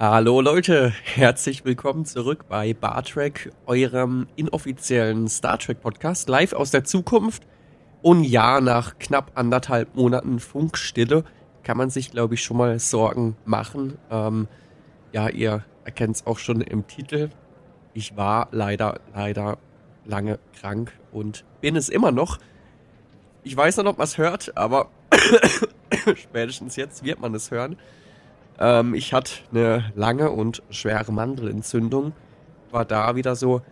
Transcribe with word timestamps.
Hallo 0.00 0.40
Leute, 0.40 0.92
herzlich 1.04 1.64
willkommen 1.64 2.04
zurück 2.04 2.46
bei 2.48 2.74
Bartrek, 2.74 3.52
eurem 3.64 4.26
inoffiziellen 4.34 5.28
Star 5.28 5.56
Trek 5.56 5.80
Podcast, 5.80 6.28
live 6.28 6.52
aus 6.52 6.72
der 6.72 6.82
Zukunft. 6.82 7.46
Und 8.02 8.24
ja, 8.24 8.60
nach 8.60 8.98
knapp 8.98 9.30
anderthalb 9.36 9.94
Monaten 9.94 10.40
Funkstille 10.40 11.22
kann 11.62 11.76
man 11.76 11.90
sich, 11.90 12.10
glaube 12.10 12.34
ich, 12.34 12.42
schon 12.42 12.56
mal 12.56 12.80
Sorgen 12.80 13.36
machen. 13.44 13.96
Ähm, 14.10 14.48
ja, 15.12 15.28
ihr 15.28 15.64
erkennt 15.84 16.16
es 16.16 16.26
auch 16.26 16.38
schon 16.38 16.60
im 16.60 16.88
Titel. 16.88 17.30
Ich 17.92 18.16
war 18.16 18.48
leider, 18.50 18.98
leider 19.14 19.58
lange 20.04 20.40
krank 20.60 20.90
und 21.12 21.44
bin 21.60 21.76
es 21.76 21.88
immer 21.88 22.10
noch. 22.10 22.40
Ich 23.44 23.56
weiß 23.56 23.76
nicht, 23.76 23.86
ob 23.86 23.98
man 23.98 24.06
es 24.06 24.18
hört, 24.18 24.56
aber 24.56 24.90
spätestens 26.16 26.74
jetzt 26.74 27.04
wird 27.04 27.20
man 27.20 27.32
es 27.32 27.52
hören. 27.52 27.76
Ähm, 28.58 28.94
ich 28.94 29.12
hatte 29.12 29.32
eine 29.50 29.92
lange 29.94 30.30
und 30.30 30.62
schwere 30.70 31.12
Mandelentzündung, 31.12 32.12
war 32.70 32.84
da 32.84 33.16
wieder 33.16 33.36
so 33.36 33.62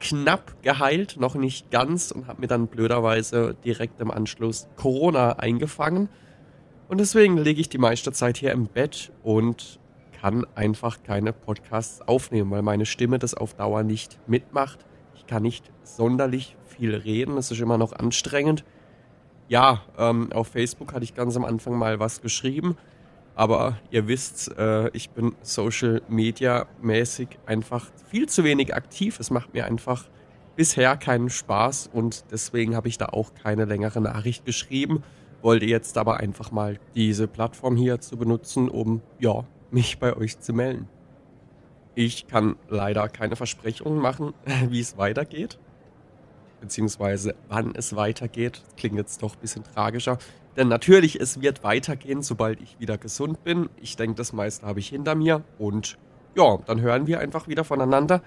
knapp 0.00 0.62
geheilt, 0.62 1.16
noch 1.18 1.34
nicht 1.34 1.70
ganz 1.70 2.10
und 2.10 2.26
habe 2.26 2.40
mir 2.40 2.46
dann 2.46 2.66
blöderweise 2.66 3.54
direkt 3.64 4.00
im 4.00 4.10
Anschluss 4.10 4.66
Corona 4.76 5.32
eingefangen. 5.32 6.08
Und 6.88 6.98
deswegen 6.98 7.36
lege 7.36 7.60
ich 7.60 7.68
die 7.68 7.78
meiste 7.78 8.10
Zeit 8.12 8.38
hier 8.38 8.52
im 8.52 8.66
Bett 8.66 9.12
und 9.22 9.78
kann 10.20 10.46
einfach 10.54 11.02
keine 11.02 11.32
Podcasts 11.32 12.00
aufnehmen, 12.02 12.50
weil 12.50 12.62
meine 12.62 12.86
Stimme 12.86 13.18
das 13.18 13.34
auf 13.34 13.54
Dauer 13.54 13.82
nicht 13.82 14.18
mitmacht. 14.26 14.84
Ich 15.14 15.26
kann 15.26 15.42
nicht 15.42 15.70
sonderlich 15.82 16.56
viel 16.64 16.94
reden, 16.94 17.36
es 17.36 17.50
ist 17.50 17.60
immer 17.60 17.78
noch 17.78 17.92
anstrengend. 17.92 18.64
Ja, 19.48 19.82
ähm, 19.98 20.32
auf 20.32 20.48
Facebook 20.48 20.94
hatte 20.94 21.04
ich 21.04 21.14
ganz 21.14 21.36
am 21.36 21.44
Anfang 21.44 21.74
mal 21.74 22.00
was 22.00 22.22
geschrieben 22.22 22.76
aber 23.34 23.78
ihr 23.90 24.06
wisst, 24.08 24.56
äh, 24.58 24.88
ich 24.90 25.10
bin 25.10 25.34
Social 25.42 26.02
Media 26.08 26.66
mäßig 26.82 27.28
einfach 27.46 27.90
viel 28.10 28.28
zu 28.28 28.44
wenig 28.44 28.74
aktiv. 28.74 29.18
Es 29.20 29.30
macht 29.30 29.54
mir 29.54 29.64
einfach 29.64 30.08
bisher 30.56 30.96
keinen 30.96 31.30
Spaß 31.30 31.90
und 31.92 32.24
deswegen 32.30 32.76
habe 32.76 32.88
ich 32.88 32.98
da 32.98 33.06
auch 33.06 33.34
keine 33.34 33.64
längere 33.64 34.00
Nachricht 34.00 34.44
geschrieben. 34.44 35.02
Wollte 35.42 35.64
jetzt 35.64 35.96
aber 35.96 36.18
einfach 36.18 36.50
mal 36.50 36.78
diese 36.94 37.26
Plattform 37.26 37.76
hier 37.76 38.00
zu 38.00 38.16
benutzen, 38.18 38.68
um 38.68 39.00
ja, 39.18 39.44
mich 39.70 39.98
bei 39.98 40.14
euch 40.14 40.38
zu 40.38 40.52
melden. 40.52 40.88
Ich 41.94 42.26
kann 42.26 42.56
leider 42.68 43.08
keine 43.08 43.36
Versprechungen 43.36 43.98
machen, 43.98 44.34
wie 44.68 44.80
es 44.80 44.98
weitergeht. 44.98 45.58
Beziehungsweise 46.60 47.34
wann 47.48 47.74
es 47.74 47.96
weitergeht. 47.96 48.62
Klingt 48.76 48.96
jetzt 48.96 49.22
doch 49.22 49.34
ein 49.34 49.40
bisschen 49.40 49.64
tragischer. 49.64 50.18
Denn 50.56 50.68
natürlich, 50.68 51.20
es 51.20 51.40
wird 51.40 51.62
weitergehen, 51.62 52.22
sobald 52.22 52.60
ich 52.60 52.78
wieder 52.80 52.98
gesund 52.98 53.44
bin. 53.44 53.68
Ich 53.80 53.96
denke, 53.96 54.16
das 54.16 54.32
meiste 54.32 54.66
habe 54.66 54.80
ich 54.80 54.88
hinter 54.88 55.14
mir. 55.14 55.42
Und 55.58 55.96
ja, 56.34 56.58
dann 56.66 56.80
hören 56.80 57.06
wir 57.06 57.20
einfach 57.20 57.48
wieder 57.48 57.64
voneinander. 57.64 58.22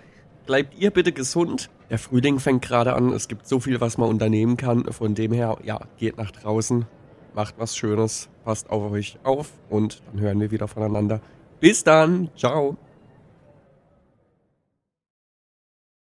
Bleibt 0.45 0.77
ihr 0.77 0.91
bitte 0.91 1.11
gesund. 1.11 1.69
Der 1.89 1.99
Frühling 1.99 2.39
fängt 2.39 2.63
gerade 2.63 2.93
an. 2.93 3.11
Es 3.13 3.27
gibt 3.27 3.47
so 3.47 3.59
viel, 3.59 3.79
was 3.79 3.97
man 3.97 4.09
unternehmen 4.09 4.57
kann. 4.57 4.85
Von 4.91 5.15
dem 5.15 5.31
her, 5.31 5.57
ja, 5.63 5.79
geht 5.97 6.17
nach 6.17 6.31
draußen, 6.31 6.85
macht 7.33 7.55
was 7.57 7.77
Schönes, 7.77 8.29
passt 8.43 8.69
auf 8.69 8.91
euch 8.91 9.17
auf 9.23 9.51
und 9.69 10.01
dann 10.11 10.21
hören 10.21 10.39
wir 10.39 10.51
wieder 10.51 10.67
voneinander. 10.67 11.21
Bis 11.59 11.83
dann. 11.83 12.29
Ciao. 12.35 12.77